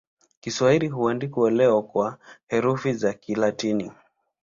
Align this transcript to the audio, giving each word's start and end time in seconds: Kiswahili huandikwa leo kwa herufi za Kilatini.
Kiswahili 0.41 0.87
huandikwa 0.87 1.51
leo 1.51 1.81
kwa 1.81 2.17
herufi 2.47 2.93
za 2.93 3.13
Kilatini. 3.13 3.91